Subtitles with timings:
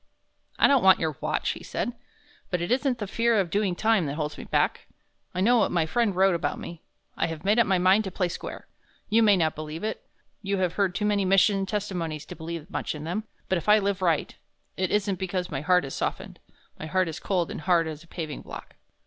[0.57, 1.93] "I don't want your watch," he said,
[2.49, 4.87] "but it isn't the fear of doing time that holds me back.
[5.35, 6.81] I know what my friend wrote about me.
[7.15, 8.65] I have made up my mind to play square.
[9.09, 10.03] You may not believe it.
[10.41, 13.25] You have heard too many mission testimonies to believe much in them.
[13.47, 14.35] But if I live right
[14.75, 16.39] it isn't because my heart is softened,
[16.79, 18.77] my heart is cold and hard as a paving block."